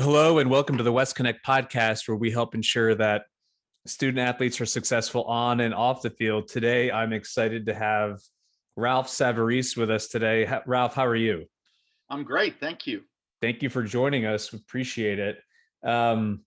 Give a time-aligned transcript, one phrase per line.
[0.00, 3.26] Hello, and welcome to the WesConnect podcast, where we help ensure that
[3.86, 6.48] student athletes are successful on and off the field.
[6.48, 8.18] Today, I'm excited to have
[8.74, 10.52] Ralph Savarese with us today.
[10.66, 11.44] Ralph, how are you?
[12.10, 12.58] I'm great.
[12.58, 13.02] Thank you.
[13.40, 14.52] Thank you for joining us.
[14.52, 15.38] We appreciate it.
[15.84, 16.44] Um,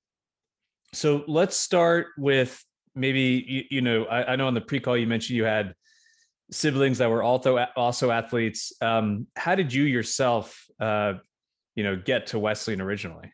[0.93, 2.61] so let's start with
[2.95, 5.73] maybe, you, you know, I, I, know on the pre call you mentioned you had
[6.51, 8.73] siblings that were also also athletes.
[8.81, 11.13] Um, how did you yourself, uh,
[11.75, 13.31] you know, get to Wesleyan originally?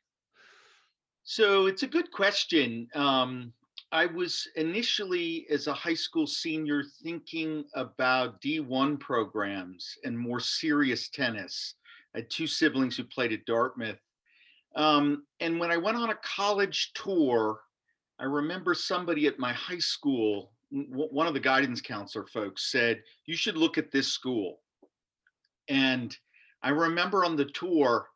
[1.24, 2.88] So it's a good question.
[2.96, 3.54] Um,
[3.94, 11.10] I was initially, as a high school senior, thinking about D1 programs and more serious
[11.10, 11.76] tennis.
[12.14, 14.00] I had two siblings who played at Dartmouth.
[14.76, 17.60] Um, and when I went on a college tour,
[18.20, 23.36] I remember somebody at my high school, one of the guidance counselor folks said, You
[23.36, 24.60] should look at this school.
[25.70, 26.16] And
[26.64, 28.08] I remember on the tour,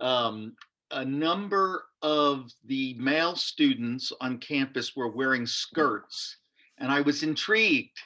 [0.00, 0.56] um,
[0.90, 6.36] a number of the male students on campus were wearing skirts.
[6.78, 7.98] And I was intrigued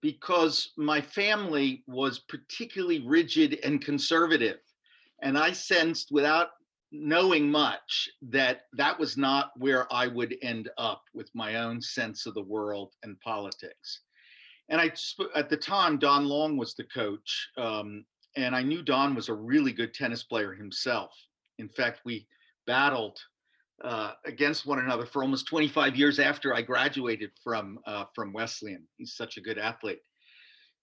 [0.00, 4.58] because my family was particularly rigid and conservative.
[5.22, 6.48] And I sensed without
[6.92, 12.26] knowing much that that was not where I would end up with my own sense
[12.26, 14.00] of the world and politics.
[14.68, 14.92] And I,
[15.34, 17.50] at the time, Don Long was the coach.
[17.56, 18.04] Um,
[18.36, 21.12] and I knew Don was a really good tennis player himself.
[21.60, 22.26] In fact, we
[22.66, 23.18] battled
[23.82, 28.84] uh, against one another for almost 25 years after I graduated from uh, from Wesleyan.
[28.96, 30.00] He's such a good athlete.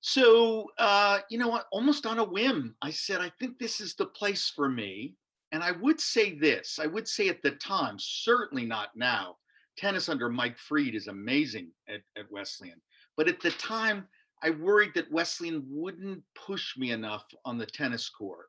[0.02, 1.62] So uh, you know?
[1.72, 5.16] Almost on a whim, I said, I think this is the place for me.
[5.52, 6.78] And I would say this.
[6.82, 9.38] I would say at the time, certainly not now.
[9.78, 12.82] Tennis under Mike Fried is amazing at, at Wesleyan.
[13.16, 14.08] But at the time,
[14.44, 18.48] I worried that Wesleyan wouldn't push me enough on the tennis court.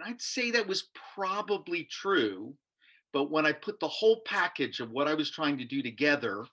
[0.00, 2.54] And I'd say that was probably true.
[3.12, 6.46] But when I put the whole package of what I was trying to do together,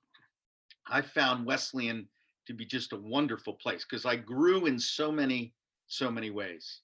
[0.90, 2.08] I found Wesleyan
[2.48, 5.54] to be just a wonderful place because I grew in so many,
[5.88, 6.82] so many ways.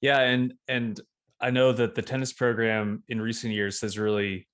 [0.00, 1.00] Yeah, and and
[1.40, 4.46] I know that the tennis program in recent years has really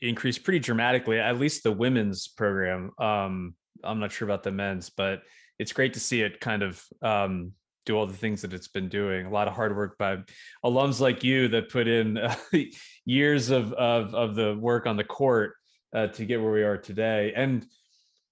[0.00, 1.20] increased pretty dramatically.
[1.20, 2.90] At least the women's program.
[2.98, 3.54] Um,
[3.84, 5.22] I'm not sure about the men's, but
[5.58, 7.52] it's great to see it kind of um,
[7.84, 9.26] do all the things that it's been doing.
[9.26, 10.18] A lot of hard work by
[10.64, 12.34] alums like you that put in uh,
[13.04, 15.54] years of, of of the work on the court
[15.94, 17.32] uh, to get where we are today.
[17.34, 17.66] And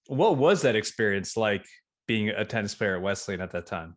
[0.06, 1.64] what was that experience like
[2.06, 3.96] being a tennis player at Wesleyan at that time?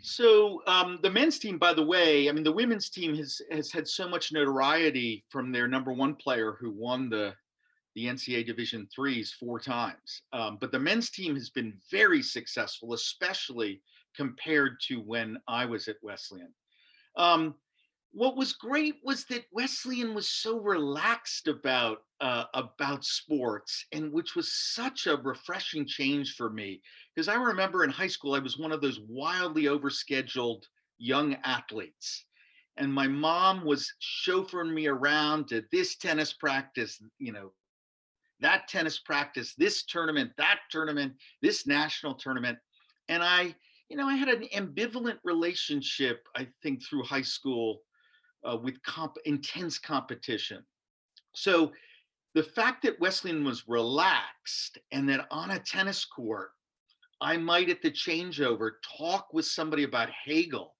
[0.00, 3.70] So um, the men's team, by the way, I mean the women's team has has
[3.70, 7.34] had so much notoriety from their number one player who won the
[7.94, 10.22] the NCAA Division threes four times.
[10.32, 13.80] Um, but the men's team has been very successful, especially
[14.16, 16.52] compared to when I was at Wesleyan.
[17.16, 17.54] Um,
[18.12, 24.34] what was great was that Wesleyan was so relaxed about uh, about sports, and which
[24.34, 26.80] was such a refreshing change for me.
[27.14, 30.62] Because I remember in high school, I was one of those wildly overscheduled
[30.96, 32.24] young athletes,
[32.78, 37.52] and my mom was chauffeuring me around to this tennis practice, you know,
[38.40, 41.12] that tennis practice, this tournament, that tournament,
[41.42, 42.56] this national tournament,
[43.10, 43.54] and I
[43.88, 47.82] you know, I had an ambivalent relationship, I think, through high school
[48.44, 50.64] uh, with comp- intense competition.
[51.34, 51.72] So
[52.34, 56.50] the fact that Wesleyan was relaxed and that on a tennis court,
[57.20, 60.74] I might at the changeover talk with somebody about Hegel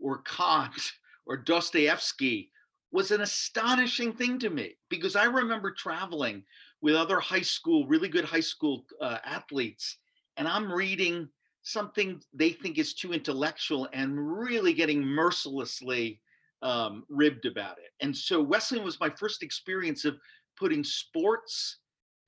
[0.00, 0.80] or Kant
[1.26, 2.50] or Dostoevsky
[2.90, 6.42] was an astonishing thing to me because I remember traveling
[6.80, 9.98] with other high school, really good high school uh, athletes,
[10.36, 11.28] and I'm reading
[11.68, 16.20] something they think is too intellectual and really getting mercilessly
[16.62, 17.90] um, ribbed about it.
[18.00, 20.16] And so Wesleyan was my first experience of
[20.58, 21.78] putting sports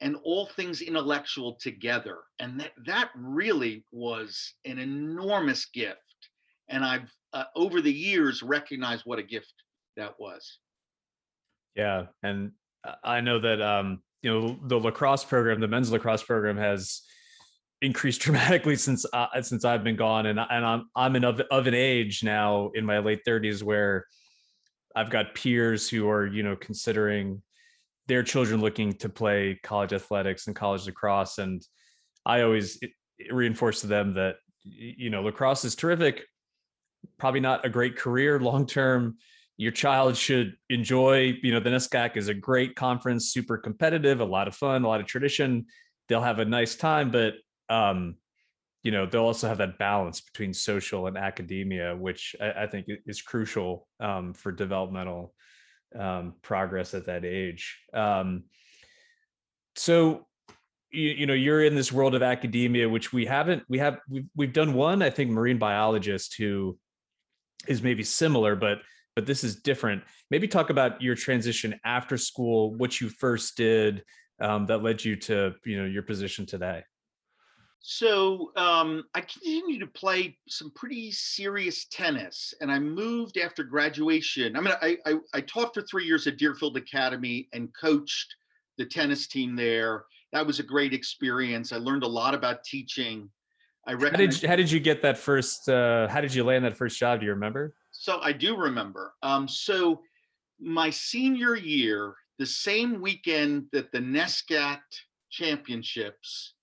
[0.02, 2.18] and all things intellectual together.
[2.38, 5.98] And that, that really was an enormous gift.
[6.68, 9.52] And I've, uh, over the years, recognized what a gift
[9.96, 10.58] that was.
[11.74, 12.06] Yeah.
[12.22, 12.52] And
[13.02, 17.02] I know that, um, you know, the lacrosse program, the men's lacrosse program has
[17.82, 21.74] increased dramatically since uh, since I've been gone, and and I'm I'm of, of an
[21.74, 24.06] age now in my late 30s where
[24.94, 27.42] I've got peers who are you know considering
[28.06, 31.62] their children looking to play college athletics and college lacrosse, and
[32.26, 32.78] I always
[33.30, 36.22] reinforce to them that you know lacrosse is terrific,
[37.18, 39.16] probably not a great career long term.
[39.56, 44.24] Your child should enjoy, you know, the NESCAC is a great conference, super competitive, a
[44.24, 45.66] lot of fun, a lot of tradition.
[46.08, 47.34] They'll have a nice time, but
[47.70, 48.16] um,
[48.82, 52.86] you know they'll also have that balance between social and academia which i, I think
[53.06, 55.34] is crucial um, for developmental
[55.98, 57.80] um, progress at that age.
[57.92, 58.44] Um,
[59.74, 60.26] so
[60.92, 64.26] you, you, know you're in this world of academia which we haven't we have we've,
[64.34, 66.76] we've done one i think marine biologist who
[67.68, 68.78] is maybe similar but
[69.16, 70.02] but this is different.
[70.30, 74.04] Maybe talk about your transition after school what you first did
[74.40, 76.82] um, that led you to you know your position today
[77.82, 84.54] so um, I continued to play some pretty serious tennis, and I moved after graduation.
[84.54, 88.34] I mean, I, I, I taught for three years at Deerfield Academy and coached
[88.76, 90.04] the tennis team there.
[90.32, 91.72] That was a great experience.
[91.72, 93.30] I learned a lot about teaching.
[93.86, 95.68] I how did you, how did you get that first?
[95.68, 97.20] Uh, how did you land that first job?
[97.20, 97.74] Do you remember?
[97.92, 99.14] So I do remember.
[99.22, 100.02] Um, so
[100.60, 104.80] my senior year, the same weekend that the NESCAC
[105.30, 106.54] championships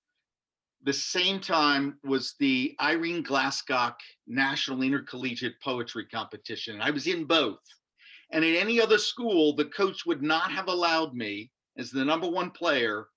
[0.83, 3.95] the same time was the Irene Glascock
[4.27, 6.75] National Intercollegiate Poetry Competition.
[6.75, 7.59] And I was in both.
[8.31, 12.27] And at any other school, the coach would not have allowed me, as the number
[12.27, 13.07] one player,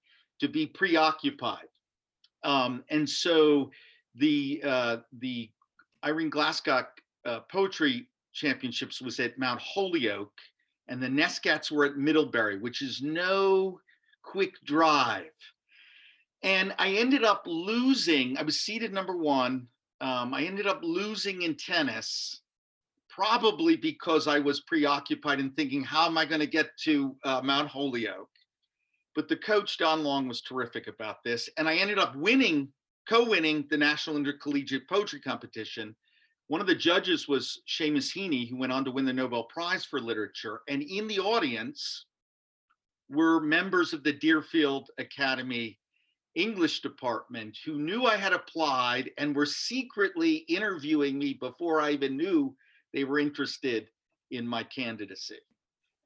[0.40, 1.68] to be preoccupied.
[2.42, 3.70] Um, and so
[4.14, 5.50] the uh, the
[6.04, 6.86] Irene Glascock
[7.26, 10.38] uh, Poetry Championships was at Mount Holyoke,
[10.88, 13.80] and the NESCACs were at Middlebury, which is no
[14.22, 15.30] quick drive.
[16.42, 18.38] And I ended up losing.
[18.38, 19.66] I was seeded number one.
[20.00, 22.40] Um, I ended up losing in tennis,
[23.08, 27.42] probably because I was preoccupied in thinking, how am I going to get to uh,
[27.42, 28.30] Mount Holyoke?
[29.14, 31.50] But the coach, Don Long, was terrific about this.
[31.58, 32.68] And I ended up winning,
[33.06, 35.94] co winning the National Intercollegiate Poetry Competition.
[36.46, 39.84] One of the judges was Seamus Heaney, who went on to win the Nobel Prize
[39.84, 40.62] for Literature.
[40.68, 42.06] And in the audience
[43.10, 45.78] were members of the Deerfield Academy
[46.34, 52.16] English department who knew I had applied and were secretly interviewing me before I even
[52.16, 52.54] knew
[52.92, 53.88] they were interested
[54.30, 55.38] in my candidacy.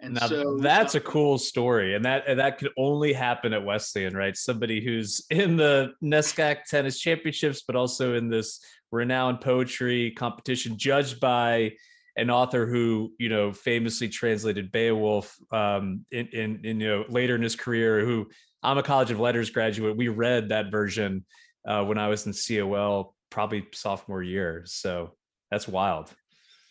[0.01, 1.95] And now, so that's a cool story.
[1.95, 4.37] And that and that could only happen at Wesleyan, right?
[4.37, 8.61] Somebody who's in the NESCAC tennis championships, but also in this
[8.91, 11.73] renowned poetry competition, judged by
[12.17, 17.37] an author who you know famously translated Beowulf um, in, in, in you know later
[17.37, 18.29] in his career, who
[18.65, 19.97] I'm a College of Letters graduate.
[19.97, 21.27] We read that version
[21.69, 24.63] uh, when I was in COL, probably sophomore year.
[24.65, 25.13] So
[25.51, 26.11] that's wild.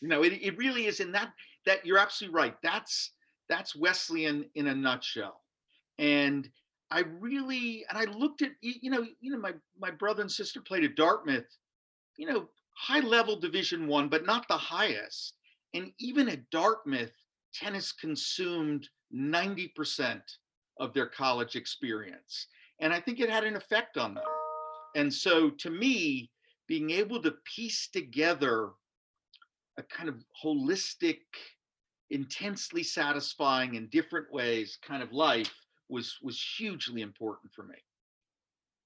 [0.01, 0.99] You know, it, it really is.
[0.99, 1.31] And that
[1.65, 2.55] that you're absolutely right.
[2.63, 3.11] That's
[3.47, 5.39] that's Wesleyan in a nutshell.
[5.99, 6.49] And
[6.89, 10.61] I really and I looked at you know you know my my brother and sister
[10.61, 11.45] played at Dartmouth,
[12.17, 15.35] you know high level Division One, but not the highest.
[15.75, 17.13] And even at Dartmouth,
[17.53, 20.23] tennis consumed ninety percent
[20.83, 22.47] of their college experience.
[22.81, 24.23] And I think it had an effect on them.
[24.95, 26.29] And so to me,
[26.67, 28.71] being able to piece together
[29.77, 31.21] a kind of holistic,
[32.11, 35.53] intensely satisfying in different ways kind of life
[35.89, 37.75] was was hugely important for me.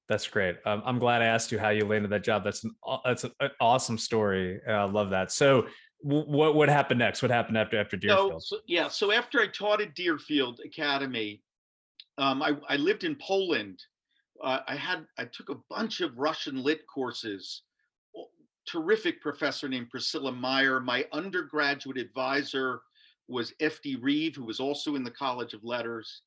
[0.07, 0.55] That's great.
[0.65, 2.43] Um, I'm glad I asked you how you landed that job.
[2.43, 4.61] That's an that's an awesome story.
[4.67, 5.31] I love that.
[5.31, 5.67] So,
[6.01, 7.21] what what happened next?
[7.21, 8.41] What happened after after Deerfield?
[8.43, 11.41] So, so, yeah, so after I taught at Deerfield Academy,
[12.17, 13.79] um, I, I, lived in Poland.
[14.43, 17.63] Uh, I had I took a bunch of Russian lit courses.
[18.67, 20.79] Terrific professor named Priscilla Meyer.
[20.79, 22.81] My undergraduate advisor
[23.27, 23.97] was F.D.
[24.01, 26.21] Reeve, who was also in the College of Letters.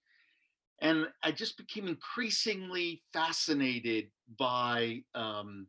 [0.80, 5.66] And I just became increasingly fascinated by um,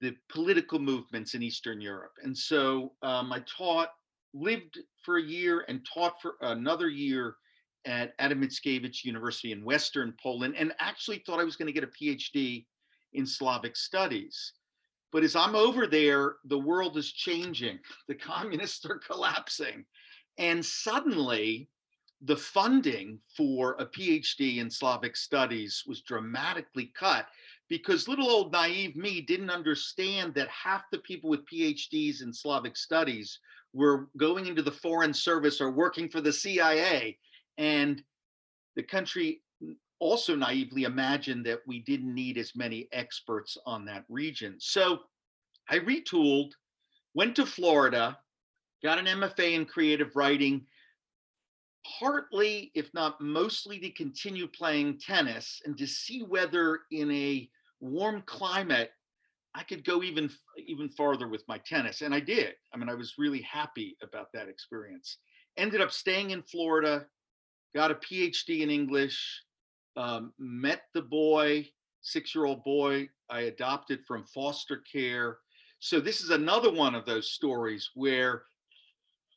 [0.00, 2.12] the political movements in Eastern Europe.
[2.22, 3.88] And so um, I taught,
[4.34, 7.36] lived for a year, and taught for another year
[7.84, 11.84] at Adam Mickiewicz University in Western Poland and actually thought I was going to get
[11.84, 12.66] a PhD
[13.12, 14.52] in Slavic studies.
[15.10, 17.78] But as I'm over there, the world is changing.
[18.08, 19.84] The communists are collapsing.
[20.38, 21.68] And suddenly,
[22.24, 27.26] the funding for a PhD in Slavic studies was dramatically cut
[27.68, 32.76] because little old naive me didn't understand that half the people with PhDs in Slavic
[32.76, 33.40] studies
[33.72, 37.18] were going into the foreign service or working for the CIA
[37.58, 38.02] and
[38.76, 39.42] the country
[39.98, 44.56] also naively imagined that we didn't need as many experts on that region.
[44.58, 45.00] So
[45.70, 46.52] I retooled,
[47.14, 48.18] went to Florida,
[48.82, 50.66] got an MFA in creative writing,
[52.00, 57.48] partly, if not mostly, to continue playing tennis and to see whether in a
[57.80, 58.90] warm climate
[59.54, 62.54] I could go even even farther with my tennis, and I did.
[62.72, 65.18] I mean, I was really happy about that experience.
[65.58, 67.06] Ended up staying in Florida,
[67.74, 69.42] got a PhD in English,
[69.96, 71.68] um, met the boy
[72.02, 75.38] six year old boy I adopted from foster care.
[75.78, 78.42] So, this is another one of those stories where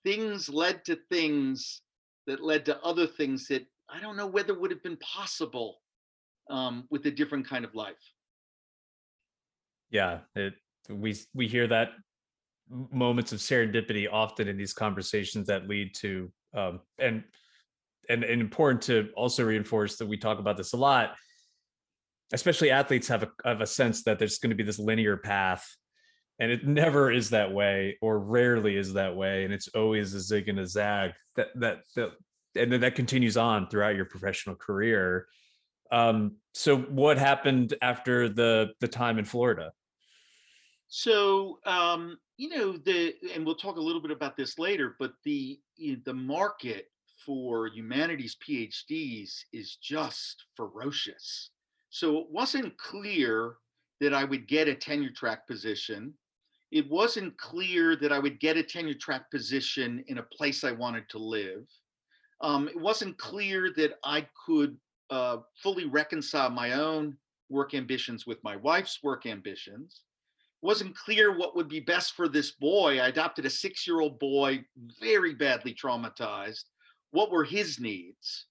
[0.03, 1.81] things led to things
[2.27, 5.77] that led to other things that I don't know whether would have been possible
[6.49, 7.95] um, with a different kind of life.
[9.91, 10.53] Yeah, it,
[10.89, 11.91] we we hear that
[12.91, 17.23] moments of serendipity often in these conversations that lead to um, and,
[18.09, 21.15] and and important to also reinforce that we talk about this a lot
[22.33, 25.75] especially athletes have a have a sense that there's going to be this linear path
[26.39, 30.19] and it never is that way or rarely is that way and it's always a
[30.19, 32.11] zig and a zag that that, that
[32.55, 35.27] and then that continues on throughout your professional career.
[35.91, 39.71] Um so what happened after the the time in florida?
[40.87, 45.13] So um you know the and we'll talk a little bit about this later but
[45.23, 46.87] the the market
[47.25, 51.51] for humanities phds is just ferocious
[51.89, 53.55] so it wasn't clear
[53.99, 56.13] that i would get a tenure track position
[56.71, 60.71] it wasn't clear that i would get a tenure track position in a place i
[60.71, 61.65] wanted to live
[62.41, 64.77] um, it wasn't clear that i could
[65.09, 67.15] uh, fully reconcile my own
[67.49, 70.01] work ambitions with my wife's work ambitions
[70.61, 72.99] It wasn't clear what would be best for this boy.
[72.99, 74.65] I adopted a six year old boy,
[74.99, 76.65] very badly traumatized.
[77.15, 78.47] What were his needs?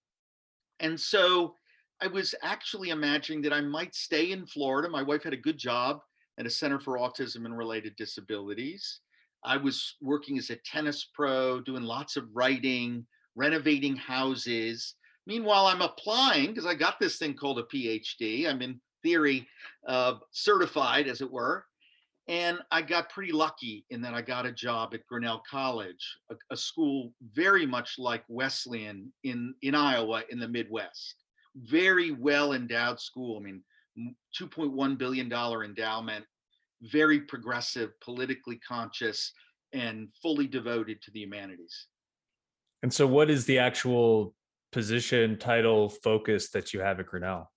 [0.80, 1.54] And so
[2.00, 4.88] I was actually imagining that I might stay in Florida.
[4.88, 6.00] My wife had a good job
[6.38, 9.00] at a Center for Autism and Related Disabilities.
[9.44, 13.04] I was working as a tennis pro, doing lots of writing,
[13.36, 14.94] renovating houses.
[15.26, 18.48] Meanwhile, I'm applying because I got this thing called a PhD.
[18.48, 19.46] I'm in theory
[19.86, 21.66] uh, certified, as it were.
[22.26, 26.34] And I got pretty lucky in that I got a job at Grinnell College, a,
[26.50, 31.16] a, school very much like Wesleyan in, in Iowa in the Midwest.
[31.54, 33.38] Very well endowed school.
[33.38, 33.62] I mean,
[34.40, 36.24] $2.1 billion endowment,
[36.82, 39.32] very progressive, politically conscious,
[39.74, 41.88] and fully devoted to the humanities.
[42.82, 44.34] And so, what is the actual
[44.72, 47.50] position, title, focus that you have at Grinnell?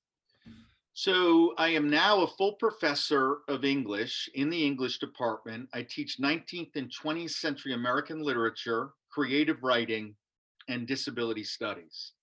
[1.00, 5.70] So I am now a full professor of English in the English department.
[5.72, 10.16] I teach 19th and 20th century American literature, creative writing,
[10.70, 12.13] and disability studies.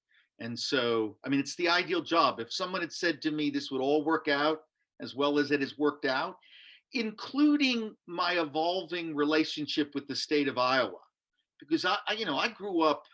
[0.40, 2.40] And so, I mean, it's the ideal job.
[2.40, 4.62] If someone had said to me this would all work out
[5.00, 6.35] as well as it has worked out,
[6.95, 10.99] including my evolving relationship with the state of Iowa,
[11.61, 13.04] because I, you know, I grew up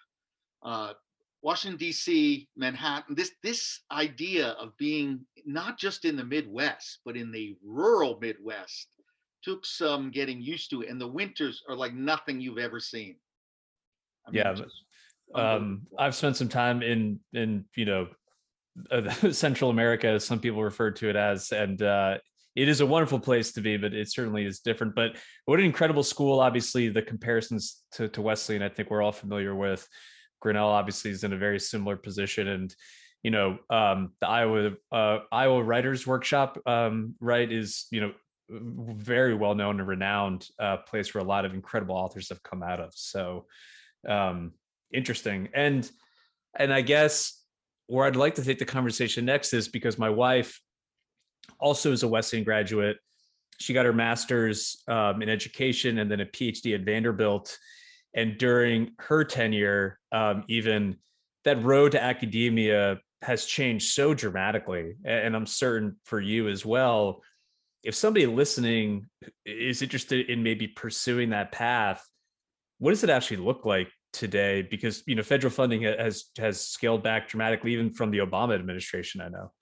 [0.63, 0.95] uh,
[1.43, 3.15] Washington D.C., Manhattan.
[3.15, 8.89] This this idea of being not just in the Midwest but in the rural Midwest
[9.43, 13.17] took some getting used to, and the winters are like nothing you've ever seen.
[14.27, 14.63] I mean, yeah,
[15.35, 18.09] um, I've spent some time in in you know
[18.91, 22.19] uh, Central America, as some people refer to it as, and uh,
[22.57, 24.95] it is a wonderful place to be, but it certainly is different.
[24.95, 25.17] But
[25.47, 26.41] what an incredible school!
[26.41, 29.87] Obviously, the comparisons to to Wesleyan, I think we're all familiar with.
[30.41, 32.75] Grinnell obviously is in a very similar position, and
[33.23, 38.13] you know um, the Iowa uh, Iowa Writers Workshop, um, right, is you know
[38.49, 42.63] very well known and renowned uh, place where a lot of incredible authors have come
[42.63, 42.93] out of.
[42.95, 43.47] So
[44.09, 44.53] um,
[44.93, 45.89] interesting, and
[46.59, 47.41] and I guess
[47.87, 50.61] where I'd like to take the conversation next is because my wife
[51.59, 52.97] also is a Wesleyan graduate.
[53.59, 57.59] She got her master's um, in education and then a PhD at Vanderbilt
[58.15, 60.97] and during her tenure um, even
[61.45, 67.23] that road to academia has changed so dramatically and i'm certain for you as well.
[67.83, 69.07] If somebody listening
[69.47, 72.07] is interested in maybe pursuing that path
[72.81, 74.63] what does it actually look like today?
[74.63, 79.21] Because you know federal funding has has scaled back dramatically even from the obama administration
[79.21, 79.53] i know.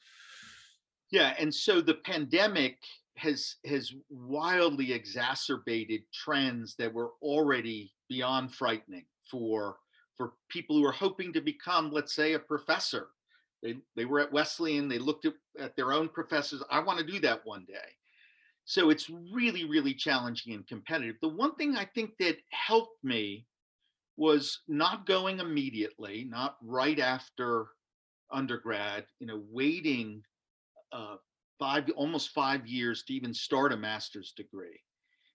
[1.11, 2.79] Yeah and so the pandemic
[3.17, 9.77] has has wildly exacerbated trends that were already beyond frightening for
[10.17, 13.09] for people who are hoping to become let's say a professor.
[13.63, 17.05] They they were at wesleyan they looked at, at their own professors i want to
[17.05, 17.91] do that one day.
[18.65, 21.17] So it's really really challenging and competitive.
[21.21, 23.47] The one thing i think that helped me
[24.17, 27.69] was not going immediately not right after
[28.31, 30.23] undergrad you know waiting
[30.93, 31.17] uh,
[31.59, 34.81] five almost five years to even start a master's degree.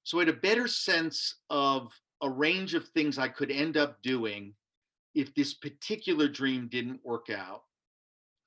[0.04, 1.92] So i had a better sense of
[2.24, 4.54] a range of things I could end up doing
[5.14, 7.64] if this particular dream didn't work out.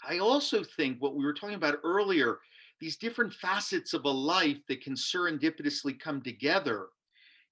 [0.07, 2.39] I also think what we were talking about earlier,
[2.81, 6.89] these different facets of a life that can serendipitously come together.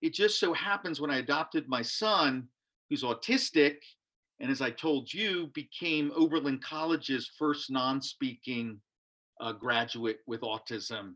[0.02, 2.48] It just so happens when I adopted my son,
[2.88, 3.76] who's autistic,
[4.40, 8.80] and as I told you, became Oberlin College's first non speaking
[9.40, 11.14] uh, graduate with autism.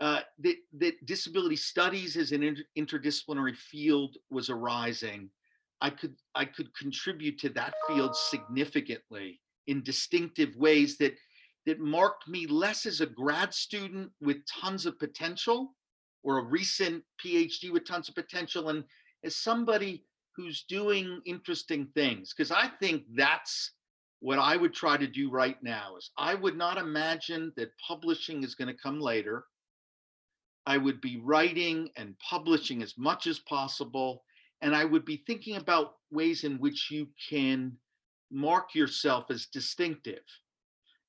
[0.00, 5.30] Uh, that, that disability studies as an inter- interdisciplinary field was arising.
[5.80, 11.14] I could I could contribute to that field significantly in distinctive ways that
[11.66, 15.74] that marked me less as a grad student with tons of potential
[16.22, 18.84] or a recent PhD with tons of potential and
[19.24, 23.72] as somebody who's doing interesting things because I think that's
[24.20, 28.42] what I would try to do right now is I would not imagine that publishing
[28.44, 29.44] is going to come later.
[30.66, 34.24] I would be writing and publishing as much as possible
[34.62, 37.76] and I would be thinking about ways in which you can
[38.30, 40.24] mark yourself as distinctive.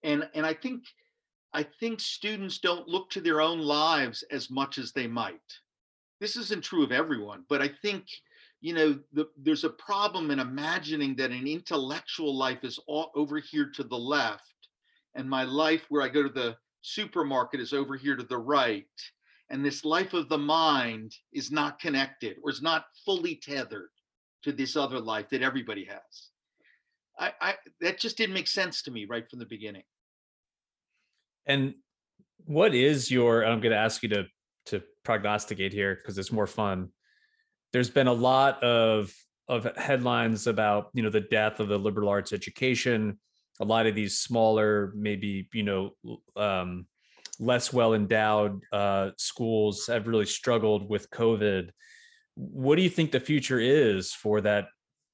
[0.03, 0.83] And and I think
[1.53, 5.41] I think students don't look to their own lives as much as they might.
[6.19, 8.05] This isn't true of everyone, but I think
[8.61, 13.39] you know the, there's a problem in imagining that an intellectual life is all over
[13.39, 14.69] here to the left
[15.15, 18.85] and my life where i go to the supermarket is over here to the right
[19.49, 23.89] and this life of the mind is not connected or is not fully tethered
[24.43, 26.29] to this other life that everybody has.
[27.19, 29.83] I, I that just didn't make sense to me right from the beginning.
[31.45, 31.75] And
[32.45, 34.25] what is your i'm going to ask you to
[34.67, 36.89] to prognosticate here because it's more fun.
[37.73, 39.13] There's been a lot of
[39.47, 43.19] of headlines about you know the death of the liberal arts education.
[43.59, 45.91] A lot of these smaller maybe you know
[46.35, 46.85] um,
[47.39, 51.69] less well endowed uh, schools have really struggled with covid
[52.35, 54.67] what do you think the future is for that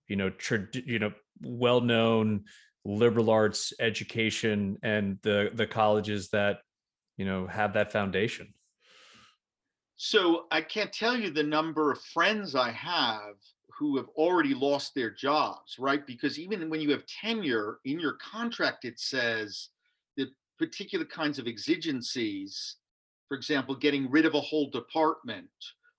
[0.07, 1.11] you know tra- you know
[1.41, 2.43] well known
[2.85, 6.59] liberal arts education and the the colleges that
[7.17, 8.53] you know have that foundation
[9.95, 13.35] so I can't tell you the number of friends I have
[13.77, 16.05] who have already lost their jobs, right?
[16.05, 19.69] Because even when you have tenure in your contract, it says
[20.59, 22.77] particular kinds of exigencies,
[23.27, 25.49] for example, getting rid of a whole department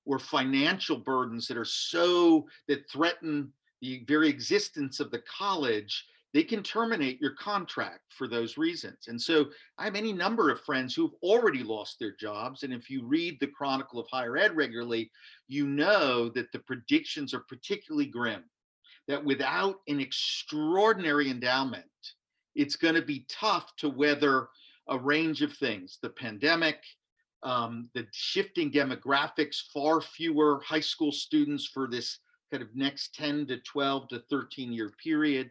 [0.06, 6.42] or financial burdens that are so that threaten the very existence of the college they
[6.42, 9.06] can terminate your contract for those reasons.
[9.06, 9.46] And so
[9.78, 12.64] I have any number of friends who've already lost their jobs.
[12.64, 15.12] And if you read the Chronicle of Higher Ed regularly,
[15.46, 18.42] you know that the predictions are particularly grim,
[19.06, 21.84] that without an extraordinary endowment,
[22.54, 24.48] it's going to be tough to weather
[24.88, 26.78] a range of things the pandemic,
[27.42, 32.18] um, the shifting demographics, far fewer high school students for this
[32.50, 35.50] kind of next 10 to 12 to 13 year period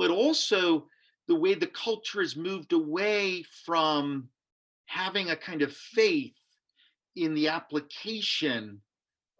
[0.00, 0.86] but also
[1.28, 4.28] the way the culture has moved away from
[4.86, 6.32] having a kind of faith
[7.16, 8.80] in the application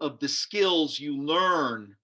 [0.00, 1.96] of the skills you learn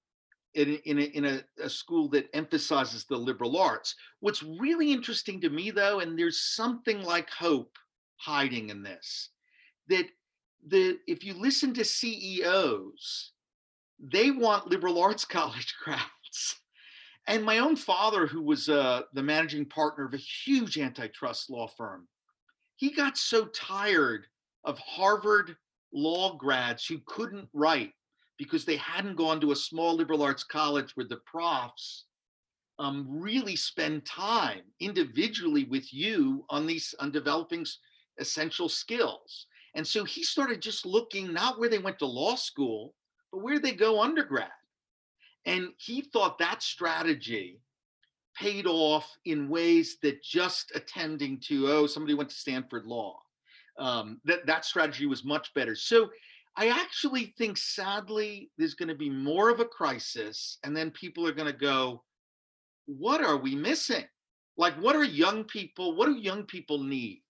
[0.57, 3.95] in, in, a, in a, a, school that emphasizes the liberal arts.
[4.21, 7.77] What's really interesting to me, though, and there's something like hope
[8.16, 9.31] hiding in this,
[9.88, 10.07] that
[10.66, 13.33] the if you listen to CEOs,
[14.01, 16.57] they want liberal arts college grads
[17.27, 21.66] and my own father, who was uh, the managing partner of a huge antitrust law
[21.66, 22.07] firm,
[22.77, 24.27] he got so tired
[24.64, 25.57] of Harvard
[25.92, 27.92] law grads who couldn't write
[28.38, 32.05] because they hadn't gone to a small liberal arts college where the profs
[32.79, 37.66] um, really spend time individually with you on these on developing
[38.18, 39.46] essential skills.
[39.75, 42.94] And so he started just looking not where they went to law school,
[43.33, 44.49] but where they go undergrad.
[45.44, 47.61] And he thought that strategy
[48.37, 53.18] paid off in ways that just attending to, oh, somebody went to Stanford Law,
[53.79, 55.75] um, that, that strategy was much better.
[55.75, 56.11] So
[56.57, 60.59] I actually think, sadly, there's going to be more of a crisis.
[60.64, 62.03] And then people are going to go,
[62.87, 64.05] what are we missing?
[64.57, 67.23] Like, what are young people, what do young people need?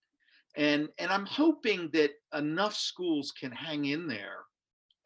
[0.57, 4.45] And, and I'm hoping that enough schools can hang in there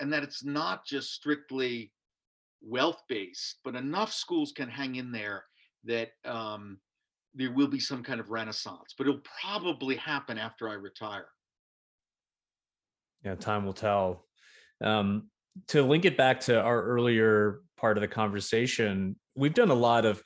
[0.01, 1.93] and that it's not just strictly
[2.63, 5.45] wealth based, but enough schools can hang in there
[5.85, 6.79] that um,
[7.35, 8.95] there will be some kind of renaissance.
[8.97, 11.29] But it'll probably happen after I retire.
[13.25, 14.25] Yeah, time will tell.
[14.81, 15.29] Um,
[15.69, 20.07] to link it back to our earlier part of the conversation, we've done a lot
[20.07, 20.23] of,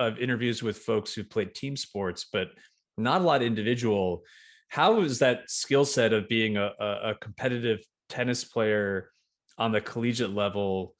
[0.00, 2.48] of interviews with folks who played team sports, but
[2.96, 4.22] not a lot individual.
[4.68, 9.10] How is that skill set of being a, a competitive tennis player
[9.58, 10.94] on the collegiate level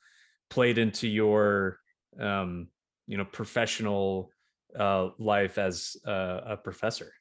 [0.51, 1.79] played into your
[2.19, 2.69] um,
[3.07, 4.31] you know professional
[4.79, 7.13] uh, life as a professor?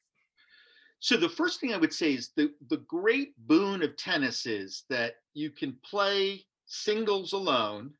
[1.00, 4.84] So the first thing I would say is the the great boon of tennis is
[4.90, 7.92] that you can play singles alone,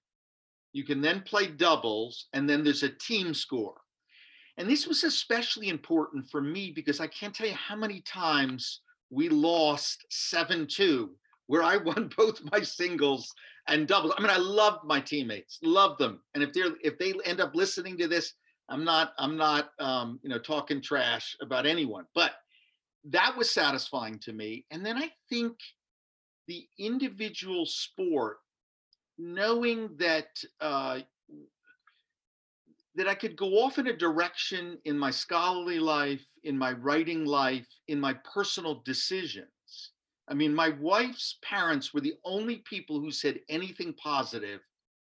[0.73, 3.77] you can then play doubles, and then there's a team score.
[4.57, 8.81] And this was especially important for me because I can't tell you how many times
[9.11, 11.11] we lost 7 2,
[11.47, 13.33] where I won both my singles
[13.69, 14.15] and doubles.
[14.19, 16.21] I mean, I loved my teammates, loved them.
[16.35, 18.35] And if they're if they end up listening to this,
[18.69, 22.33] I'm not I'm not um, you know talking trash about anyone, but
[23.05, 24.65] that was satisfying to me.
[24.71, 25.57] And then I think
[26.47, 28.39] the individual sport,
[29.19, 30.29] knowing that
[30.61, 31.01] uh,
[32.95, 37.25] that I could go off in a direction in my scholarly life, in my writing
[37.25, 39.93] life, in my personal decisions.
[40.29, 44.61] I mean, my wife's parents were the only people who said anything positive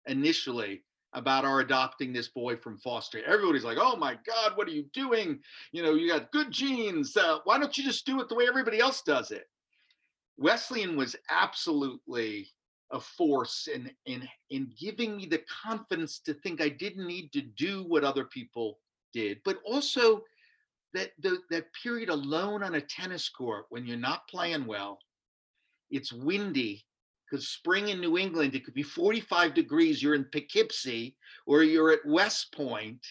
[0.08, 0.84] initially
[1.16, 3.24] about our adopting this boy from foster.
[3.26, 5.42] Everybody's like, "Oh my God, what are you doing?
[5.72, 7.18] You know, you got good genes.
[7.18, 9.50] Uh, why don't you just do it the way everybody else does it?"
[10.38, 12.52] Wesleyan was absolutely
[12.92, 17.42] a force in in in giving me the confidence to think I didn't need to
[17.42, 18.80] do what other people
[19.14, 20.24] did, but also
[20.94, 25.00] that the, that period alone on a tennis court when you're not playing well,
[25.90, 26.86] it's windy
[27.36, 30.02] because spring in New England it could be 45 degrees.
[30.02, 33.06] You're in Poughkeepsie or you're at West Point.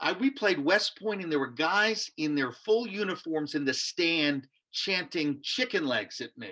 [0.00, 3.74] I, we played West Point and there were guys in their full uniforms in the
[3.74, 6.50] stand chanting chicken legs at me.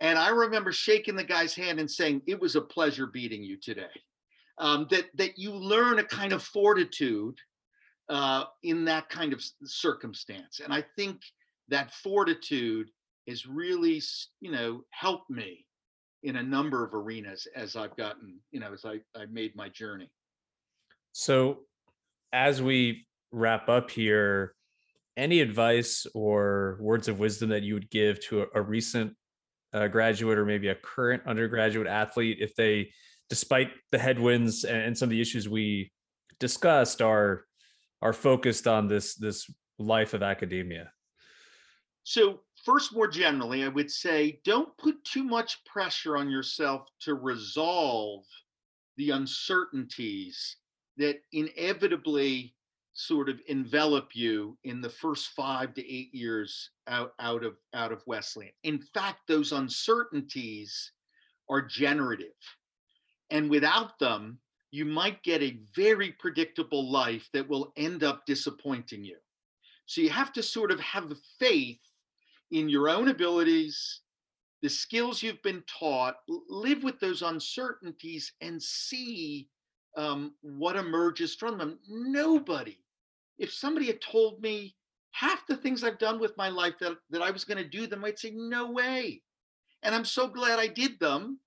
[0.00, 3.56] And I remember shaking the guy's hand and saying, "It was a pleasure beating you
[3.56, 4.02] today."
[4.58, 7.36] Um, that that you learn a kind of fortitude
[8.08, 11.20] uh, in that kind of circumstance, and I think
[11.68, 12.90] that fortitude
[13.28, 14.02] has really,
[14.40, 15.66] you know, helped me
[16.22, 19.68] in a number of arenas as I've gotten, you know, as I I made my
[19.68, 20.10] journey.
[21.12, 21.60] So,
[22.32, 24.54] as we wrap up here,
[25.16, 29.14] any advice or words of wisdom that you would give to a, a recent
[29.72, 32.90] a graduate or maybe a current undergraduate athlete if they
[33.28, 35.92] despite the headwinds and some of the issues we
[36.40, 37.44] discussed are
[38.02, 40.90] are focused on this this life of academia
[42.02, 47.14] so first more generally i would say don't put too much pressure on yourself to
[47.14, 48.24] resolve
[48.96, 50.56] the uncertainties
[50.96, 52.54] that inevitably
[52.92, 57.92] sort of envelop you in the first five to eight years out, out of out
[57.92, 58.52] of Wesleyan.
[58.64, 60.92] In fact, those uncertainties
[61.48, 62.26] are generative.
[63.30, 64.38] And without them,
[64.70, 69.16] you might get a very predictable life that will end up disappointing you.
[69.86, 71.80] So you have to sort of have the faith
[72.50, 74.00] in your own abilities,
[74.62, 79.48] the skills you've been taught, live with those uncertainties and see
[79.96, 81.78] um, what emerges from them.
[81.88, 82.78] Nobody,
[83.38, 84.76] if somebody had told me
[85.12, 87.86] half the things I've done with my life that, that I was going to do
[87.86, 89.22] them, I'd say, no way.
[89.82, 91.40] And I'm so glad I did them.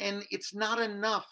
[0.00, 1.26] And it's not enough.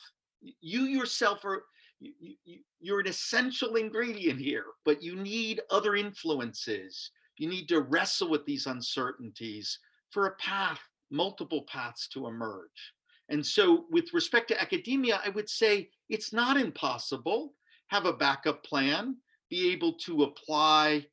[0.60, 1.64] You yourself are,
[2.00, 7.10] you, you, you're an essential ingredient here, but you need other influences.
[7.36, 9.78] You need to wrestle with these uncertainties
[10.10, 12.92] for a path, multiple paths to emerge.
[13.28, 17.54] And so, with respect to academia, I would say it's not impossible.
[17.88, 19.16] Have a backup plan,
[19.50, 21.06] be able to apply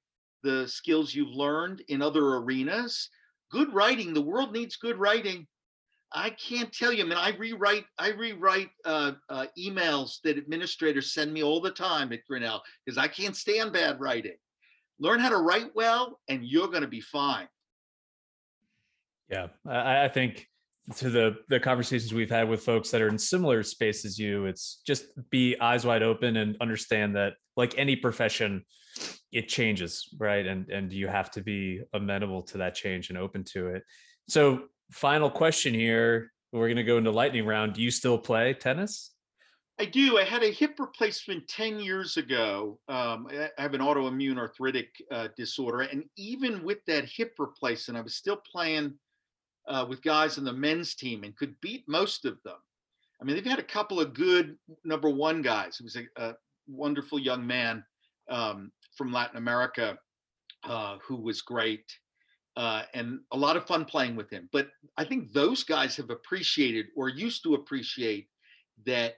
[0.44, 3.10] the skills you've learned in other arenas.
[3.52, 5.48] Good writing, the world needs good writing.
[6.14, 7.04] I can't tell you.
[7.04, 11.72] I mean, I rewrite, I rewrite uh, uh, emails that administrators send me all the
[11.72, 14.36] time at Grinnell because I can't stand bad writing.
[15.02, 17.48] Learn how to write well, and you're going to be fine.
[19.30, 20.48] Yeah, I, I think
[20.98, 24.46] to the the conversations we've had with folks that are in similar space as you,
[24.46, 28.64] it's just be eyes wide open and understand that, like any profession,
[29.32, 30.46] it changes, right?
[30.46, 33.84] And and you have to be amenable to that change and open to it.
[34.28, 36.32] So, final question here.
[36.52, 37.74] We're going to go into lightning round.
[37.74, 39.11] Do you still play tennis?
[39.82, 40.20] I do.
[40.20, 42.78] I had a hip replacement 10 years ago.
[42.88, 45.82] Um, I have an autoimmune arthritic uh, disorder.
[45.82, 48.94] And even with that hip replacement, I was still playing
[49.67, 52.58] uh, with guys in the men's team and could beat most of them.
[53.20, 55.78] I mean, they've had a couple of good number one guys.
[55.78, 56.36] He was a, a
[56.67, 57.84] wonderful young man
[58.30, 59.98] um, from Latin America
[60.63, 61.91] uh, who was great
[62.56, 64.48] uh, and a lot of fun playing with him.
[64.52, 68.28] But I think those guys have appreciated or used to appreciate
[68.86, 69.15] that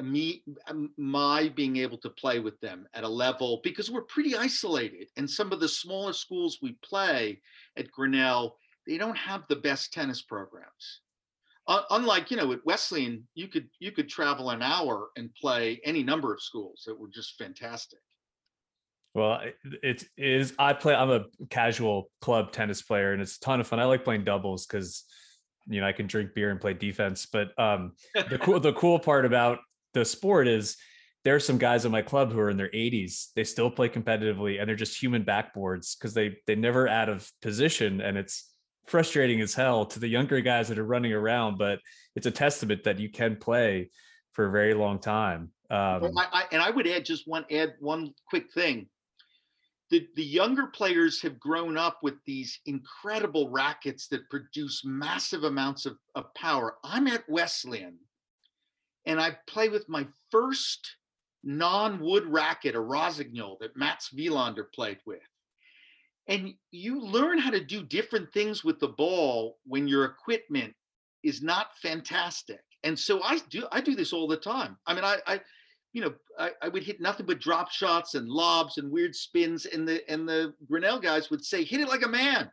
[0.00, 4.34] me um, my being able to play with them at a level because we're pretty
[4.34, 7.38] isolated and some of the smaller schools we play
[7.76, 11.00] at Grinnell they don't have the best tennis programs.
[11.68, 15.80] Uh, unlike you know at Wesleyan, you could you could travel an hour and play
[15.84, 18.00] any number of schools that were just fantastic.
[19.14, 19.40] Well,
[19.82, 20.54] it is.
[20.58, 20.94] I play.
[20.94, 23.78] I'm a casual club tennis player, and it's a ton of fun.
[23.78, 25.04] I like playing doubles because
[25.68, 27.26] you know I can drink beer and play defense.
[27.26, 29.60] But um, the cool the cool part about
[29.94, 30.76] the sport is
[31.24, 33.32] there are some guys in my club who are in their 80s.
[33.34, 37.30] They still play competitively and they're just human backboards because they they never out of
[37.40, 38.52] position and it's
[38.86, 41.58] frustrating as hell to the younger guys that are running around.
[41.58, 41.78] But
[42.16, 43.90] it's a testament that you can play
[44.32, 45.50] for a very long time.
[45.70, 48.88] Um, Well, I, I, and I would add just one add one quick thing.
[49.90, 55.86] The the younger players have grown up with these incredible rackets that produce massive amounts
[55.86, 56.76] of, of power.
[56.82, 57.98] I'm at Wesleyan,
[59.06, 60.96] and I play with my first
[61.44, 65.20] non-wood racket, a Rossignol that Mats Wilander played with.
[66.28, 70.72] And you learn how to do different things with the ball when your equipment
[71.24, 72.60] is not fantastic.
[72.84, 74.76] And so I do I do this all the time.
[74.86, 75.40] I mean, I, I
[75.92, 79.66] you know, I, I would hit nothing but drop shots and lobs and weird spins,
[79.66, 82.50] and the and the Grinnell guys would say, "Hit it like a man."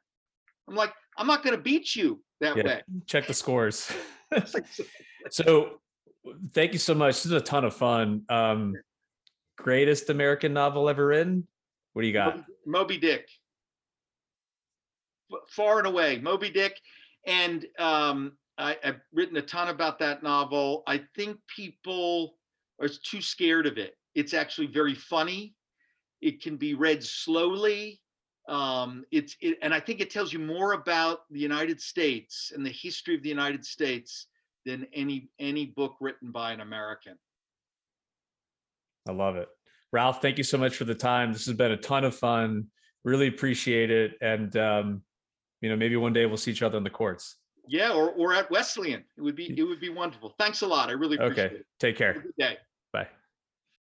[0.68, 2.64] I'm like, I'm not going to beat you that Yeah.
[2.64, 2.82] way.
[3.08, 3.92] check the scores.
[5.32, 5.82] So
[6.54, 7.16] thank you so much.
[7.16, 8.24] This is a ton of fun.
[8.30, 8.76] Um,
[9.58, 11.48] greatest American novel ever written?
[11.94, 12.44] What do you got?
[12.66, 13.28] Moby- Dick.
[15.50, 16.80] Far and away, Moby Dick.
[17.28, 20.84] And um, I, I've written a ton about that novel.
[20.88, 22.36] I think people
[22.82, 23.96] are too scared of it.
[24.16, 25.54] It's actually very funny.
[26.22, 28.02] It can be read slowly.
[28.48, 32.66] Um, it's it, and I think it tells you more about the United States and
[32.66, 34.28] the history of the United States
[34.66, 37.16] than any any book written by an American.
[39.08, 39.48] I love it.
[39.92, 41.34] Ralph, thank you so much for the time.
[41.34, 42.68] This has been a ton of fun.
[43.04, 44.14] Really appreciate it.
[44.22, 45.02] And um,
[45.62, 47.38] you know, maybe one day we'll see each other on the courts.
[47.68, 49.04] Yeah, or or at Wesleyan.
[49.18, 50.36] It would be it would be wonderful.
[50.40, 50.90] Thanks a lot.
[50.90, 51.48] I really appreciate it.
[51.48, 51.56] Okay.
[51.56, 51.66] it.
[51.80, 52.22] Take Have a care.
[52.24, 52.58] good day.
[52.94, 53.08] Bye.